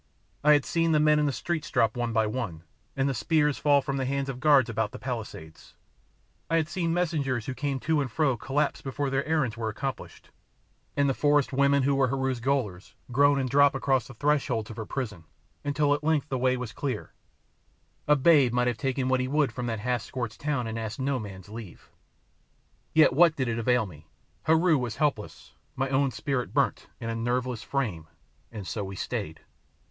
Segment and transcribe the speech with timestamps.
[0.43, 2.63] I had seen the men in the streets drop one by one,
[2.97, 5.75] and the spears fall from the hands of guards about the pallisades;
[6.49, 10.31] I had seen messengers who came to and fro collapse before their errands were accomplished,
[10.97, 14.77] and the forest women, who were Heru's gaolers, groan and drop across the thresholds of
[14.77, 15.25] her prison,
[15.63, 17.13] until at length the way was clear
[18.07, 20.99] a babe might have taken what he would from that half scorched town and asked
[20.99, 21.91] no man's leave.
[22.95, 24.07] Yet what did it avail me?
[24.45, 28.07] Heru was helpless, my own spirit burnt in a nerveless frame,
[28.51, 29.41] and so we stayed.